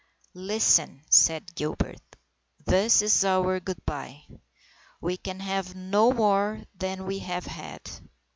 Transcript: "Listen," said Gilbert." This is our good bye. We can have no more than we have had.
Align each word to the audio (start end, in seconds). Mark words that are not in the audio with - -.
"Listen," 0.53 1.03
said 1.11 1.53
Gilbert." 1.53 2.01
This 2.73 3.03
is 3.03 3.23
our 3.23 3.59
good 3.59 3.85
bye. 3.85 4.23
We 4.99 5.15
can 5.15 5.39
have 5.41 5.75
no 5.75 6.11
more 6.11 6.63
than 6.73 7.05
we 7.05 7.19
have 7.19 7.45
had. 7.45 7.87